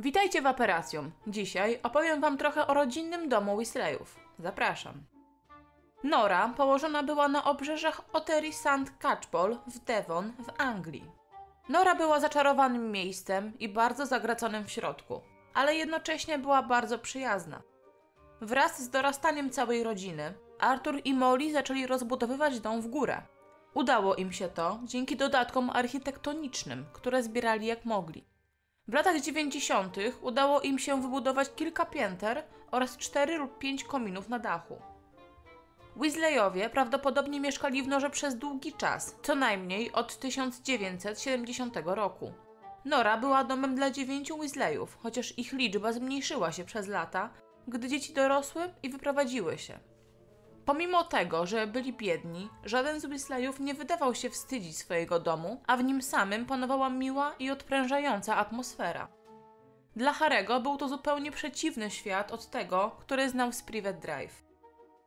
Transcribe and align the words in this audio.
Witajcie 0.00 0.42
w 0.42 0.46
Operacjum. 0.46 1.12
Dzisiaj 1.26 1.80
opowiem 1.82 2.20
Wam 2.20 2.38
trochę 2.38 2.66
o 2.66 2.74
rodzinnym 2.74 3.28
domu 3.28 3.56
Weasleyów. 3.56 4.16
Zapraszam. 4.38 4.94
Nora 6.04 6.48
położona 6.56 7.02
była 7.02 7.28
na 7.28 7.44
obrzeżach 7.44 8.00
Ottery 8.12 8.52
St. 8.52 8.92
Catchpole 8.98 9.56
w 9.66 9.78
Devon 9.78 10.32
w 10.38 10.60
Anglii. 10.60 11.04
Nora 11.68 11.94
była 11.94 12.20
zaczarowanym 12.20 12.92
miejscem 12.92 13.58
i 13.58 13.68
bardzo 13.68 14.06
zagraconym 14.06 14.64
w 14.64 14.70
środku, 14.70 15.20
ale 15.54 15.76
jednocześnie 15.76 16.38
była 16.38 16.62
bardzo 16.62 16.98
przyjazna. 16.98 17.62
Wraz 18.40 18.82
z 18.82 18.90
dorastaniem 18.90 19.50
całej 19.50 19.82
rodziny, 19.82 20.34
Arthur 20.58 21.00
i 21.04 21.14
Molly 21.14 21.52
zaczęli 21.52 21.86
rozbudowywać 21.86 22.60
dom 22.60 22.80
w 22.80 22.88
górę. 22.88 23.22
Udało 23.74 24.14
im 24.14 24.32
się 24.32 24.48
to 24.48 24.78
dzięki 24.84 25.16
dodatkom 25.16 25.70
architektonicznym, 25.70 26.86
które 26.92 27.22
zbierali 27.22 27.66
jak 27.66 27.84
mogli. 27.84 28.37
W 28.88 28.92
latach 28.92 29.20
90. 29.20 29.96
udało 30.20 30.60
im 30.60 30.78
się 30.78 31.02
wybudować 31.02 31.48
kilka 31.56 31.86
pięter 31.86 32.42
oraz 32.70 32.96
4 32.96 33.36
lub 33.36 33.58
5 33.58 33.84
kominów 33.84 34.28
na 34.28 34.38
dachu. 34.38 34.76
Weasleyowie 35.96 36.70
prawdopodobnie 36.70 37.40
mieszkali 37.40 37.82
w 37.82 37.88
Norze 37.88 38.10
przez 38.10 38.36
długi 38.36 38.72
czas, 38.72 39.16
co 39.22 39.34
najmniej 39.34 39.92
od 39.92 40.18
1970 40.18 41.76
roku. 41.84 42.32
Nora 42.84 43.18
była 43.18 43.44
domem 43.44 43.74
dla 43.74 43.90
dziewięciu 43.90 44.38
Weasleyów, 44.38 44.98
chociaż 45.02 45.38
ich 45.38 45.52
liczba 45.52 45.92
zmniejszyła 45.92 46.52
się 46.52 46.64
przez 46.64 46.88
lata, 46.88 47.30
gdy 47.66 47.88
dzieci 47.88 48.12
dorosły 48.12 48.62
i 48.82 48.90
wyprowadziły 48.90 49.58
się. 49.58 49.78
Pomimo 50.68 51.04
tego, 51.04 51.46
że 51.46 51.66
byli 51.66 51.92
biedni, 51.92 52.48
żaden 52.64 53.00
z 53.00 53.06
Weasleyów 53.06 53.60
nie 53.60 53.74
wydawał 53.74 54.14
się 54.14 54.30
wstydzić 54.30 54.78
swojego 54.78 55.20
domu, 55.20 55.62
a 55.66 55.76
w 55.76 55.84
nim 55.84 56.02
samym 56.02 56.46
panowała 56.46 56.90
miła 56.90 57.34
i 57.38 57.50
odprężająca 57.50 58.36
atmosfera. 58.36 59.08
Dla 59.96 60.12
Harego 60.12 60.60
był 60.60 60.76
to 60.76 60.88
zupełnie 60.88 61.30
przeciwny 61.30 61.90
świat 61.90 62.32
od 62.32 62.50
tego, 62.50 62.96
który 63.00 63.28
znał 63.28 63.52
z 63.52 63.62
Privet 63.62 63.98
Drive. 63.98 64.44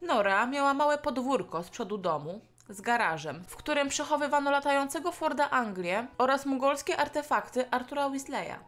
Nora 0.02 0.46
miała 0.46 0.74
małe 0.74 0.98
podwórko 0.98 1.64
z 1.64 1.70
przodu 1.70 1.98
domu, 1.98 2.42
z 2.70 2.82
garażem, 2.82 3.44
w 3.48 3.56
którym 3.56 3.90
przechowywano 3.90 4.52
latającego 4.52 5.12
Forda 5.12 5.50
Anglię 5.50 6.08
oraz 6.18 6.46
mugolskie 6.46 6.98
artefakty 6.98 7.72
Artura 7.72 8.10
Weasleya. 8.10 8.60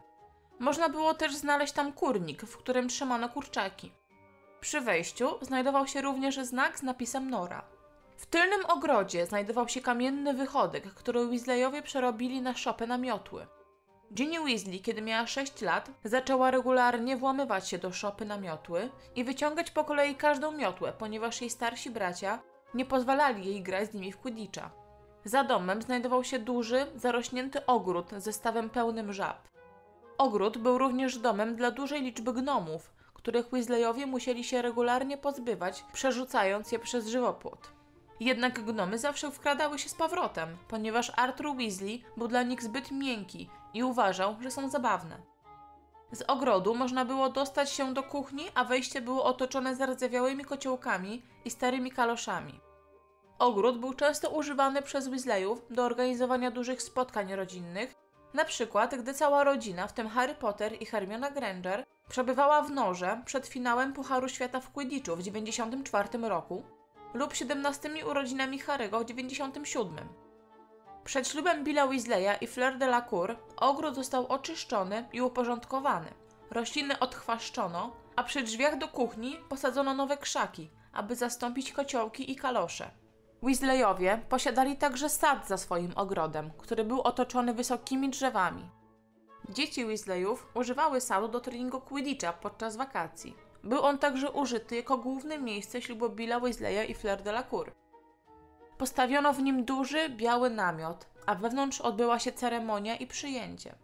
Można 0.58 0.88
było 0.88 1.14
też 1.14 1.34
znaleźć 1.34 1.72
tam 1.72 1.92
kurnik, 1.92 2.42
w 2.42 2.56
którym 2.56 2.88
trzymano 2.88 3.28
kurczaki. 3.28 3.92
Przy 4.64 4.80
wejściu 4.80 5.28
znajdował 5.40 5.86
się 5.86 6.02
również 6.02 6.36
znak 6.36 6.78
z 6.78 6.82
napisem 6.82 7.30
Nora. 7.30 7.62
W 8.16 8.26
tylnym 8.26 8.66
ogrodzie 8.66 9.26
znajdował 9.26 9.68
się 9.68 9.80
kamienny 9.80 10.34
wychodek, 10.34 10.94
który 10.94 11.26
Weasleyowie 11.26 11.82
przerobili 11.82 12.42
na 12.42 12.54
szopę 12.54 12.86
na 12.86 12.98
miotły. 12.98 13.46
Ginny 14.14 14.40
Weasley, 14.40 14.80
kiedy 14.80 15.02
miała 15.02 15.26
6 15.26 15.60
lat, 15.60 15.90
zaczęła 16.04 16.50
regularnie 16.50 17.16
włamywać 17.16 17.68
się 17.68 17.78
do 17.78 17.92
szopy 17.92 18.24
na 18.24 18.36
miotły 18.36 18.90
i 19.16 19.24
wyciągać 19.24 19.70
po 19.70 19.84
kolei 19.84 20.14
każdą 20.14 20.52
miotłę, 20.52 20.92
ponieważ 20.98 21.40
jej 21.40 21.50
starsi 21.50 21.90
bracia 21.90 22.38
nie 22.74 22.84
pozwalali 22.84 23.46
jej 23.46 23.62
grać 23.62 23.90
z 23.90 23.94
nimi 23.94 24.12
w 24.12 24.18
Quidditcha. 24.18 24.70
Za 25.24 25.44
domem 25.44 25.82
znajdował 25.82 26.24
się 26.24 26.38
duży, 26.38 26.86
zarośnięty 26.96 27.66
ogród 27.66 28.10
ze 28.16 28.32
stawem 28.32 28.70
pełnym 28.70 29.12
żab. 29.12 29.48
Ogród 30.18 30.58
był 30.58 30.78
również 30.78 31.18
domem 31.18 31.56
dla 31.56 31.70
dużej 31.70 32.02
liczby 32.02 32.32
gnomów, 32.32 32.93
których 33.24 33.50
Weasleyowie 33.50 34.06
musieli 34.06 34.44
się 34.44 34.62
regularnie 34.62 35.18
pozbywać, 35.18 35.84
przerzucając 35.92 36.72
je 36.72 36.78
przez 36.78 37.06
żywopłot. 37.06 37.72
Jednak 38.20 38.64
gnomy 38.64 38.98
zawsze 38.98 39.30
wkradały 39.30 39.78
się 39.78 39.88
z 39.88 39.94
powrotem, 39.94 40.56
ponieważ 40.68 41.12
Arthur 41.16 41.56
Weasley 41.56 42.04
był 42.16 42.28
dla 42.28 42.42
nich 42.42 42.62
zbyt 42.62 42.90
miękki 42.90 43.50
i 43.74 43.82
uważał, 43.82 44.36
że 44.40 44.50
są 44.50 44.68
zabawne. 44.68 45.16
Z 46.12 46.22
ogrodu 46.22 46.74
można 46.74 47.04
było 47.04 47.28
dostać 47.28 47.70
się 47.70 47.94
do 47.94 48.02
kuchni, 48.02 48.44
a 48.54 48.64
wejście 48.64 49.00
było 49.00 49.24
otoczone 49.24 49.76
zardzewiałymi 49.76 50.44
kociołkami 50.44 51.22
i 51.44 51.50
starymi 51.50 51.90
kaloszami. 51.90 52.60
Ogród 53.38 53.78
był 53.78 53.94
często 53.94 54.30
używany 54.30 54.82
przez 54.82 55.08
Weasleyów 55.08 55.62
do 55.70 55.84
organizowania 55.84 56.50
dużych 56.50 56.82
spotkań 56.82 57.34
rodzinnych, 57.34 57.94
na 58.34 58.44
przykład 58.44 58.94
gdy 58.94 59.14
cała 59.14 59.44
rodzina, 59.44 59.86
w 59.86 59.92
tym 59.92 60.08
Harry 60.08 60.34
Potter 60.34 60.82
i 60.82 60.86
Hermiona 60.86 61.30
Granger, 61.30 61.84
przebywała 62.08 62.62
w 62.62 62.70
Norze 62.70 63.22
przed 63.24 63.46
finałem 63.46 63.92
Pucharu 63.92 64.28
Świata 64.28 64.60
w 64.60 64.70
Quidditchu 64.70 65.16
w 65.16 65.18
1994 65.18 66.28
roku 66.28 66.62
lub 67.14 67.34
17 67.34 68.06
urodzinami 68.06 68.62
Harry'ego 68.62 69.02
w 69.02 69.04
97. 69.04 70.08
Przed 71.04 71.28
ślubem 71.28 71.64
Billa 71.64 71.86
Weasleya 71.86 72.38
i 72.40 72.46
Fleur 72.46 72.78
de 72.78 72.86
la 72.86 73.02
Cour 73.02 73.36
ogród 73.56 73.94
został 73.94 74.26
oczyszczony 74.26 75.08
i 75.12 75.20
uporządkowany. 75.20 76.14
Rośliny 76.50 76.98
odchwaszczono, 76.98 77.96
a 78.16 78.22
przy 78.22 78.42
drzwiach 78.42 78.78
do 78.78 78.88
kuchni 78.88 79.38
posadzono 79.48 79.94
nowe 79.94 80.16
krzaki, 80.16 80.70
aby 80.92 81.16
zastąpić 81.16 81.72
kociołki 81.72 82.32
i 82.32 82.36
kalosze. 82.36 82.90
Weasleyowie 83.44 84.20
posiadali 84.28 84.76
także 84.76 85.08
sad 85.08 85.48
za 85.48 85.56
swoim 85.56 85.92
ogrodem, 85.96 86.50
który 86.58 86.84
był 86.84 87.00
otoczony 87.00 87.54
wysokimi 87.54 88.10
drzewami. 88.10 88.70
Dzieci 89.48 89.86
Weasleyów 89.86 90.46
używały 90.54 91.00
sadu 91.00 91.28
do 91.28 91.40
treningu 91.40 91.80
Quidditcha 91.80 92.32
podczas 92.32 92.76
wakacji. 92.76 93.36
Był 93.64 93.82
on 93.82 93.98
także 93.98 94.30
użyty 94.30 94.76
jako 94.76 94.98
główne 94.98 95.38
miejsce 95.38 95.82
ślubu 95.82 96.08
Billa 96.08 96.40
Weasleya 96.40 96.90
i 96.90 96.94
Fleur 96.94 97.22
de 97.22 97.30
la 97.30 97.42
Cour. 97.42 97.72
Postawiono 98.78 99.32
w 99.32 99.42
nim 99.42 99.64
duży, 99.64 100.08
biały 100.08 100.50
namiot, 100.50 101.06
a 101.26 101.34
wewnątrz 101.34 101.80
odbyła 101.80 102.18
się 102.18 102.32
ceremonia 102.32 102.96
i 102.96 103.06
przyjęcie. 103.06 103.74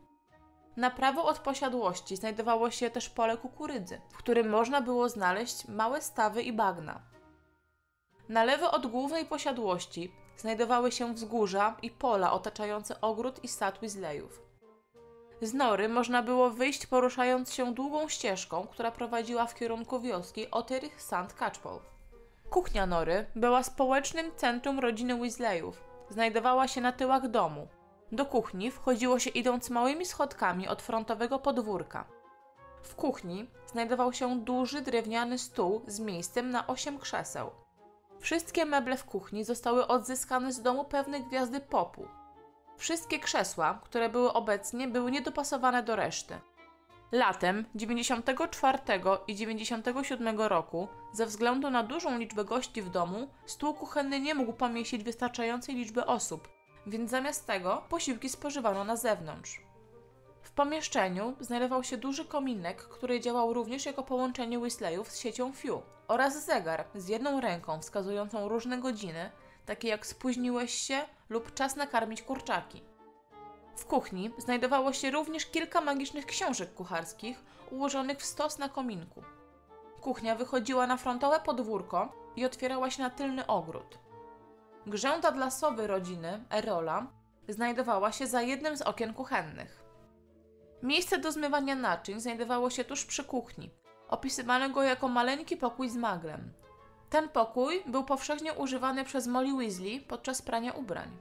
Na 0.76 0.91
prawo 0.91 1.25
od 1.25 1.38
posiadłości 1.38 2.16
znajdowało 2.16 2.70
się 2.70 2.91
też 2.91 3.10
pole 3.10 3.37
kukurydzy, 3.37 4.00
w 4.10 4.16
którym 4.16 4.49
można 4.49 4.81
było 4.81 5.09
znaleźć 5.09 5.69
małe 5.69 6.03
stawy 6.03 6.43
i 6.43 6.53
bagna. 6.53 7.00
Na 8.31 8.45
lewo 8.45 8.71
od 8.71 8.87
głównej 8.87 9.25
posiadłości 9.25 10.13
znajdowały 10.37 10.93
się 10.93 11.15
wzgórza 11.15 11.77
i 11.83 11.91
pola 11.91 12.33
otaczające 12.33 13.01
ogród 13.01 13.45
i 13.45 13.49
sad 13.49 13.79
Weasleyów. 13.79 14.43
Z 15.43 15.55
nory 15.55 15.89
można 15.89 16.23
było 16.23 16.51
wyjść 16.51 16.87
poruszając 16.87 17.53
się 17.53 17.75
długą 17.75 18.09
ścieżką, 18.09 18.67
która 18.67 18.91
prowadziła 18.91 19.47
w 19.47 19.55
kierunku 19.55 20.01
wioski 20.01 20.51
Otterych 20.51 21.03
St. 21.03 21.35
Catchpole. 21.39 21.81
Kuchnia 22.51 22.87
Nory 22.87 23.27
była 23.37 23.63
społecznym 23.63 24.31
centrum 24.37 24.79
rodziny 24.79 25.17
Weasleyów. 25.17 25.83
Znajdowała 26.11 26.69
się 26.69 26.81
na 26.81 26.93
tyłach 26.93 27.29
domu. 27.29 27.69
Do 28.12 28.27
kuchni 28.27 28.71
wchodziło 28.71 29.19
się 29.19 29.31
idąc 29.31 29.71
małymi 29.71 30.07
schodkami 30.07 30.69
od 30.69 30.83
frontowego 30.83 31.39
podwórka. 31.39 32.05
W 32.83 32.95
kuchni 32.95 33.51
znajdował 33.67 34.12
się 34.12 34.41
duży 34.41 34.81
drewniany 34.81 35.39
stół 35.39 35.83
z 35.87 36.01
miejscem 36.01 36.51
na 36.51 36.67
osiem 36.67 36.99
krzeseł. 36.99 37.51
Wszystkie 38.20 38.64
meble 38.64 38.97
w 38.97 39.04
kuchni 39.04 39.44
zostały 39.44 39.86
odzyskane 39.86 40.53
z 40.53 40.62
domu 40.62 40.84
pewnej 40.84 41.25
gwiazdy 41.25 41.60
popu. 41.60 42.08
Wszystkie 42.76 43.19
krzesła, 43.19 43.81
które 43.84 44.08
były 44.08 44.32
obecnie, 44.32 44.88
były 44.88 45.10
niedopasowane 45.10 45.82
do 45.82 45.97
reszty. 45.97 46.38
Latem 47.12 47.64
94 47.75 48.78
i 49.28 49.34
97 49.34 50.41
roku, 50.41 50.88
ze 51.12 51.26
względu 51.26 51.70
na 51.70 51.82
dużą 51.82 52.19
liczbę 52.19 52.44
gości 52.44 52.82
w 52.82 52.91
domu, 52.91 53.28
stół 53.47 53.75
kuchenny 53.75 54.20
nie 54.20 54.34
mógł 54.34 54.52
pomieścić 54.52 55.04
wystarczającej 55.04 55.75
liczby 55.75 56.06
osób, 56.06 56.48
więc 56.87 57.10
zamiast 57.10 57.47
tego 57.47 57.82
posiłki 57.88 58.28
spożywano 58.28 58.84
na 58.84 58.97
zewnątrz. 58.97 59.69
W 60.43 60.51
pomieszczeniu 60.51 61.34
znajdował 61.41 61.84
się 61.84 61.97
duży 61.97 62.25
kominek, 62.25 62.83
który 62.83 63.21
działał 63.21 63.53
również 63.53 63.87
jako 63.87 64.03
połączenie 64.03 64.59
Weasleyów 64.59 65.11
z 65.11 65.19
siecią 65.19 65.53
Fiu 65.53 65.83
oraz 66.09 66.45
zegar 66.45 66.84
z 66.95 67.09
jedną 67.09 67.41
ręką 67.41 67.81
wskazującą 67.81 68.49
różne 68.49 68.79
godziny, 68.79 69.31
takie 69.67 69.89
jak 69.89 70.06
spóźniłeś 70.06 70.75
się 70.75 71.00
lub 71.29 71.55
czas 71.55 71.77
nakarmić 71.77 72.23
kurczaki. 72.23 72.83
W 73.77 73.87
kuchni 73.87 74.31
znajdowało 74.39 74.93
się 74.93 75.11
również 75.11 75.47
kilka 75.47 75.81
magicznych 75.81 76.27
książek 76.27 76.75
kucharskich 76.75 77.43
ułożonych 77.71 78.19
w 78.19 78.25
stos 78.25 78.59
na 78.59 78.69
kominku. 78.69 79.23
Kuchnia 80.00 80.35
wychodziła 80.35 80.87
na 80.87 80.97
frontowe 80.97 81.41
podwórko 81.41 82.12
i 82.37 82.44
otwierała 82.44 82.91
się 82.91 83.03
na 83.03 83.11
tylny 83.11 83.47
ogród. 83.47 83.99
Grzęda 84.87 85.31
dla 85.32 85.50
sowy 85.50 85.87
rodziny, 85.87 86.44
Erola, 86.50 87.06
znajdowała 87.49 88.12
się 88.12 88.26
za 88.26 88.43
jednym 88.43 88.76
z 88.76 88.82
okien 88.82 89.14
kuchennych. 89.14 89.89
Miejsce 90.82 91.19
do 91.19 91.32
zmywania 91.32 91.75
naczyń 91.75 92.21
znajdowało 92.21 92.71
się 92.71 92.85
tuż 92.85 93.05
przy 93.05 93.25
kuchni. 93.25 93.71
Opisywano 94.09 94.71
go 94.71 94.82
jako 94.82 95.09
maleńki 95.09 95.56
pokój 95.56 95.88
z 95.88 95.97
maglem. 95.97 96.53
Ten 97.11 97.29
pokój 97.29 97.82
był 97.87 98.05
powszechnie 98.05 98.53
używany 98.53 99.05
przez 99.05 99.27
Molly 99.27 99.56
Weasley 99.56 100.00
podczas 100.00 100.43
prania 100.43 100.73
ubrań. 100.73 101.17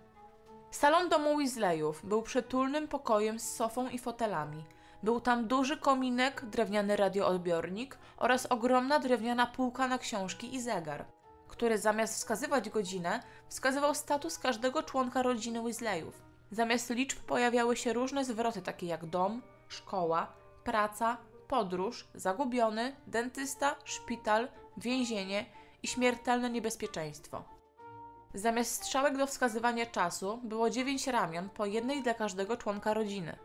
Salon 0.71 1.09
domu 1.09 1.37
Weasleyów 1.37 2.05
był 2.05 2.21
przytulnym 2.21 2.87
pokojem 2.87 3.39
z 3.39 3.55
sofą 3.55 3.89
i 3.89 3.99
fotelami. 3.99 4.65
Był 5.03 5.21
tam 5.21 5.47
duży 5.47 5.77
kominek, 5.77 6.45
drewniany 6.45 6.95
radioodbiornik 6.95 7.97
oraz 8.17 8.45
ogromna 8.45 8.99
drewniana 8.99 9.47
półka 9.47 9.87
na 9.87 9.97
książki 9.97 10.55
i 10.55 10.61
zegar, 10.61 11.05
który 11.47 11.77
zamiast 11.77 12.15
wskazywać 12.15 12.69
godzinę, 12.69 13.23
wskazywał 13.47 13.95
status 13.95 14.39
każdego 14.39 14.83
członka 14.83 15.23
rodziny 15.23 15.61
Weasleyów. 15.61 16.28
Zamiast 16.51 16.89
liczb 16.89 17.19
pojawiały 17.19 17.77
się 17.77 17.93
różne 17.93 18.25
zwroty 18.25 18.61
takie 18.61 18.87
jak 18.87 19.05
dom, 19.05 19.41
szkoła, 19.67 20.27
praca, 20.63 21.17
podróż, 21.47 22.07
zagubiony, 22.15 22.95
dentysta, 23.07 23.75
szpital, 23.83 24.47
więzienie 24.77 25.45
i 25.83 25.87
śmiertelne 25.87 26.49
niebezpieczeństwo. 26.49 27.43
Zamiast 28.33 28.71
strzałek 28.71 29.17
do 29.17 29.27
wskazywania 29.27 29.85
czasu 29.85 30.39
było 30.43 30.69
dziewięć 30.69 31.07
ramion, 31.07 31.49
po 31.49 31.65
jednej 31.65 32.03
dla 32.03 32.13
każdego 32.13 32.57
członka 32.57 32.93
rodziny. 32.93 33.35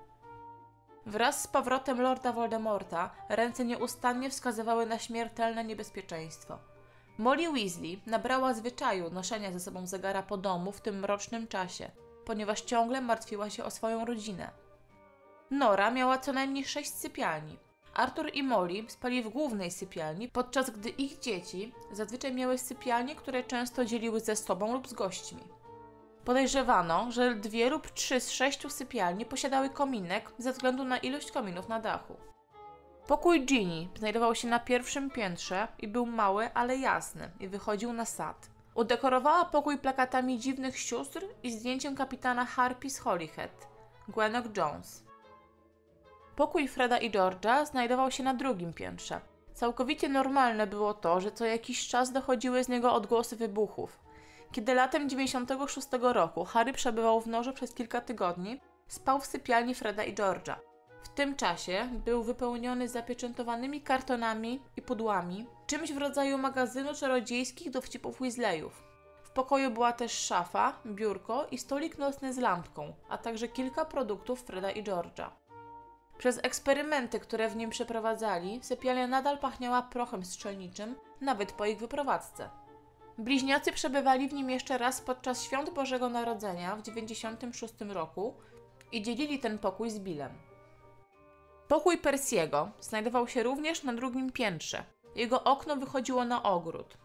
Wraz 1.07 1.43
z 1.43 1.47
powrotem 1.47 2.01
Lorda 2.01 2.33
Voldemorta 2.33 3.11
ręce 3.29 3.65
nieustannie 3.65 4.31
wskazywały 4.31 4.87
na 4.87 4.99
śmiertelne 4.99 5.65
niebezpieczeństwo. 5.65 6.59
Molly 7.19 7.53
Weasley 7.53 8.01
nabrała 8.07 8.55
zwyczaju 8.55 9.11
noszenia 9.11 9.53
ze 9.53 9.61
sobą 9.61 9.87
zegara 9.87 10.23
po 10.23 10.37
domu 10.37 10.73
w 10.73 10.81
tym 10.81 10.99
mrocznym 10.99 11.49
czasie, 11.49 11.91
ponieważ 12.25 12.61
ciągle 12.61 13.01
martwiła 13.01 13.51
się 13.51 13.65
o 13.65 13.71
swoją 13.71 14.05
rodzinę. 14.05 14.51
Nora 15.51 15.91
miała 15.91 16.19
co 16.19 16.33
najmniej 16.33 16.65
sześć 16.65 16.95
sypialni. 16.95 17.59
Arthur 17.95 18.31
i 18.35 18.43
Molly 18.43 18.85
spali 18.89 19.23
w 19.23 19.29
głównej 19.29 19.71
sypialni, 19.71 20.29
podczas 20.29 20.71
gdy 20.71 20.89
ich 20.89 21.19
dzieci 21.19 21.73
zazwyczaj 21.93 22.35
miały 22.35 22.59
sypialnie, 22.59 23.17
które 23.17 23.45
często 23.45 23.85
dzieliły 23.85 24.21
ze 24.21 24.37
sobą 24.37 24.73
lub 24.73 24.89
z 24.89 24.93
gośćmi. 24.93 25.43
Podejrzewano, 26.25 27.13
że 27.13 27.35
dwie 27.35 27.71
lub 27.71 27.91
trzy 27.91 28.21
z 28.21 28.31
sześciu 28.31 28.71
sypialni 28.71 29.27
posiadały 29.27 29.71
kominek 29.71 30.33
ze 30.39 30.53
względu 30.53 30.85
na 30.85 30.99
ilość 30.99 31.33
kominów 31.33 31.69
na 31.69 31.81
dachu. 31.81 32.17
Pokój 33.07 33.47
Ginny 33.47 33.89
znajdował 33.95 34.35
się 34.35 34.49
na 34.49 34.61
pierwszym 34.61 35.11
piętrze 35.11 35.69
i 35.79 35.89
był 35.89 36.07
mały, 36.07 36.55
ale 36.55 36.77
jasny 36.77 37.31
i 37.41 37.49
wychodził 37.49 37.93
na 37.93 38.05
sad. 38.05 38.54
Udekorowała 38.75 39.45
pokój 39.45 39.79
plakatami 39.79 40.39
dziwnych 40.39 40.79
sióstr 40.79 41.25
i 41.43 41.53
zdjęciem 41.53 41.97
kapitana 41.97 42.45
Harpy 42.45 42.91
z 42.91 42.99
Holyhead, 42.99 43.69
Gwenok 44.09 44.57
Jones. 44.57 45.05
Pokój 46.37 46.69
Freda 46.69 46.99
i 46.99 47.11
George'a 47.11 47.67
znajdował 47.67 48.11
się 48.11 48.23
na 48.23 48.35
drugim 48.35 48.73
piętrze. 48.73 49.21
Całkowicie 49.55 50.09
normalne 50.09 50.67
było 50.67 50.95
to, 50.95 51.21
że 51.21 51.33
co 51.33 51.45
jakiś 51.45 51.89
czas 51.89 52.13
dochodziły 52.13 52.65
z 52.65 52.69
niego 52.69 52.93
odgłosy 52.93 53.37
wybuchów. 53.37 53.99
Kiedy 54.53 54.75
latem 54.75 55.09
96 55.09 55.89
roku 56.01 56.45
Harry 56.45 56.73
przebywał 56.73 57.21
w 57.21 57.27
norze 57.27 57.53
przez 57.53 57.75
kilka 57.75 58.01
tygodni, 58.01 58.61
spał 58.89 59.21
w 59.21 59.27
sypialni 59.27 59.75
Freda 59.75 60.05
i 60.05 60.15
George'a. 60.15 60.55
Tym 61.15 61.37
czasie 61.37 61.89
był 62.05 62.23
wypełniony 62.23 62.89
zapieczętowanymi 62.89 63.81
kartonami 63.81 64.61
i 64.77 64.83
pudłami, 64.83 65.47
czymś 65.67 65.93
w 65.93 65.99
rodzaju 65.99 66.39
magazynu 66.39 66.95
czarodziejskich 66.95 67.71
dowcipów 67.71 68.21
Weasleyów. 68.21 68.83
W 69.23 69.31
pokoju 69.31 69.71
była 69.71 69.93
też 69.93 70.13
szafa, 70.13 70.79
biurko 70.87 71.47
i 71.51 71.59
stolik 71.59 71.99
nocny 71.99 72.33
z 72.33 72.39
lampką, 72.39 72.95
a 73.09 73.19
także 73.19 73.49
kilka 73.49 73.85
produktów 73.85 74.43
Freda 74.43 74.71
i 74.71 74.85
George'a. 74.85 75.31
Przez 76.19 76.41
eksperymenty, 76.43 77.21
które 77.21 77.49
w 77.49 77.57
nim 77.57 77.71
przeprowadzali, 77.71 78.61
sypialnia 78.63 79.07
nadal 79.07 79.39
pachniała 79.39 79.83
prochem 79.83 80.25
strzelniczym, 80.25 80.95
nawet 81.21 81.53
po 81.53 81.67
ich 81.67 81.79
wyprowadzce. 81.79 82.51
Bliźniacy 83.19 83.73
przebywali 83.73 84.29
w 84.29 84.33
nim 84.33 84.51
jeszcze 84.51 84.79
raz 84.79 85.01
podczas 85.01 85.43
świąt 85.43 85.71
Bożego 85.71 86.09
Narodzenia 86.09 86.77
w 86.77 86.83
96 86.83 87.75
roku 87.89 88.35
i 88.93 89.03
dzielili 89.03 89.39
ten 89.39 89.59
pokój 89.59 89.91
z 89.91 89.99
Billem. 89.99 90.54
Pokój 91.75 91.99
Persiego 91.99 92.71
znajdował 92.81 93.29
się 93.29 93.43
również 93.43 93.83
na 93.83 93.93
drugim 93.93 94.33
piętrze. 94.33 94.85
Jego 95.15 95.45
okno 95.45 95.77
wychodziło 95.77 96.25
na 96.25 96.43
ogród. 96.43 96.99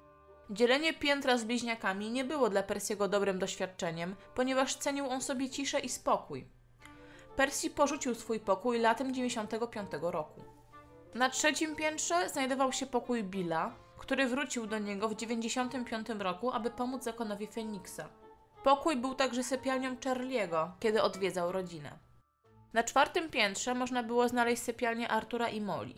Dzielenie 0.50 0.94
piętra 0.94 1.38
z 1.38 1.44
bliźniakami 1.44 2.12
nie 2.12 2.24
było 2.24 2.50
dla 2.50 2.64
Persiego 2.64 3.08
dobrym 3.08 3.40
doświadczeniem, 3.40 4.16
ponieważ 4.36 4.76
cenił 4.76 5.10
on 5.10 5.22
sobie 5.22 5.50
ciszę 5.50 5.80
i 5.80 5.90
spokój. 5.90 6.48
Percy 7.36 7.70
porzucił 7.70 8.16
swój 8.16 8.40
pokój 8.40 8.80
latem 8.80 9.14
95 9.14 9.90
roku. 10.02 10.42
Na 11.16 11.30
trzecim 11.30 11.76
piętrze 11.76 12.30
znajdował 12.30 12.74
się 12.74 12.86
pokój 12.86 13.24
Billa, 13.24 13.76
który 13.98 14.28
wrócił 14.28 14.68
do 14.68 14.80
niego 14.80 15.10
w 15.10 15.16
95 15.16 16.10
roku, 16.10 16.52
aby 16.52 16.70
pomóc 16.70 17.04
zakonowi 17.04 17.48
Feniksa. 17.48 18.10
Pokój 18.64 18.96
był 18.96 19.16
także 19.16 19.44
sypialnią 19.44 19.96
Charliego, 20.04 20.72
kiedy 20.80 21.02
odwiedzał 21.02 21.52
rodzinę. 21.52 22.09
Na 22.74 22.84
czwartym 22.84 23.30
piętrze 23.30 23.76
można 23.76 24.04
było 24.04 24.28
znaleźć 24.28 24.62
sypialnię 24.62 25.10
Artura 25.10 25.50
i 25.50 25.62
Molly. 25.62 25.94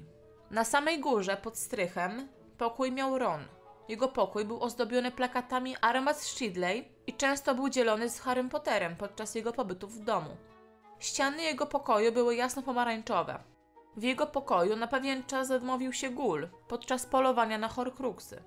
Na 0.51 0.63
samej 0.63 0.99
górze, 0.99 1.37
pod 1.37 1.57
strychem, 1.57 2.27
pokój 2.57 2.91
miał 2.91 3.19
Ron. 3.19 3.45
Jego 3.89 4.07
pokój 4.07 4.45
był 4.45 4.63
ozdobiony 4.63 5.11
plakatami 5.11 5.75
Armas 5.81 6.23
Shidley 6.23 6.91
i 7.07 7.13
często 7.13 7.55
był 7.55 7.69
dzielony 7.69 8.09
z 8.09 8.19
Harrym 8.19 8.49
Potterem 8.49 8.95
podczas 8.95 9.35
jego 9.35 9.53
pobytów 9.53 9.93
w 9.93 10.03
domu. 10.03 10.37
Ściany 10.99 11.43
jego 11.43 11.65
pokoju 11.65 12.11
były 12.11 12.35
jasno-pomarańczowe. 12.35 13.39
W 13.97 14.03
jego 14.03 14.27
pokoju 14.27 14.75
na 14.75 14.87
pewien 14.87 15.23
czas 15.23 15.51
odmówił 15.51 15.93
się 15.93 16.09
gól 16.09 16.49
podczas 16.67 17.05
polowania 17.05 17.57
na 17.57 17.67
horcruxy. 17.67 18.43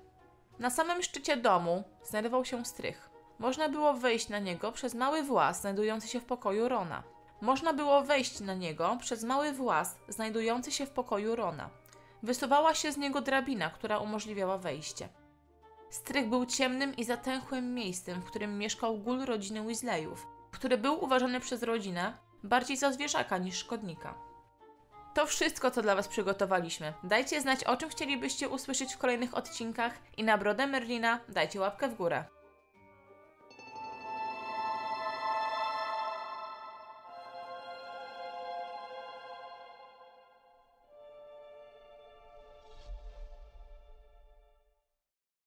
Na 0.59 0.69
samym 0.69 1.01
szczycie 1.01 1.37
domu 1.37 1.83
znajdował 2.03 2.45
się 2.45 2.65
strych. 2.65 3.09
Można 3.39 3.69
było 3.69 3.93
wejść 3.93 4.29
na 4.29 4.39
niego 4.39 4.71
przez 4.71 4.93
mały 4.93 5.23
włas 5.23 5.61
znajdujący 5.61 6.07
się 6.07 6.19
w 6.19 6.25
pokoju 6.25 6.69
Rona. 6.69 7.03
Można 7.41 7.73
było 7.73 8.01
wejść 8.01 8.39
na 8.39 8.53
niego 8.53 8.97
przez 8.99 9.23
mały 9.23 9.51
włas 9.51 9.95
znajdujący 10.07 10.71
się 10.71 10.85
w 10.85 10.89
pokoju 10.89 11.35
Rona. 11.35 11.69
Wysuwała 12.23 12.73
się 12.73 12.91
z 12.91 12.97
niego 12.97 13.21
drabina, 13.21 13.69
która 13.69 13.97
umożliwiała 13.99 14.57
wejście. 14.57 15.09
Strych 15.89 16.29
był 16.29 16.45
ciemnym 16.45 16.95
i 16.95 17.03
zatęchłym 17.03 17.73
miejscem, 17.73 18.21
w 18.21 18.25
którym 18.25 18.57
mieszkał 18.57 18.97
gól 18.97 19.25
rodziny 19.25 19.61
Weasleyów, 19.61 20.27
który 20.51 20.77
był 20.77 21.03
uważany 21.03 21.39
przez 21.39 21.63
rodzinę 21.63 22.17
bardziej 22.43 22.77
za 22.77 22.91
zwierzaka 22.91 23.37
niż 23.37 23.57
szkodnika. 23.57 24.13
To 25.13 25.25
wszystko, 25.25 25.71
co 25.71 25.81
dla 25.81 25.95
Was 25.95 26.07
przygotowaliśmy. 26.07 26.93
Dajcie 27.03 27.41
znać, 27.41 27.63
o 27.63 27.77
czym 27.77 27.89
chcielibyście 27.89 28.49
usłyszeć 28.49 28.93
w 28.93 28.97
kolejnych 28.97 29.37
odcinkach 29.37 29.93
i 30.17 30.23
na 30.23 30.37
brodę 30.37 30.67
Merlina 30.67 31.19
dajcie 31.29 31.59
łapkę 31.59 31.89
w 31.89 31.95
górę. 31.95 32.25